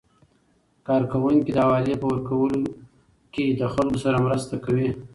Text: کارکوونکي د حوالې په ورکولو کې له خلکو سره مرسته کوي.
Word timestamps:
کارکوونکي 0.87 1.51
د 1.53 1.57
حوالې 1.65 1.95
په 2.01 2.05
ورکولو 2.11 2.61
کې 3.33 3.45
له 3.59 3.67
خلکو 3.73 3.97
سره 4.05 4.17
مرسته 4.25 4.55
کوي. 4.65 4.89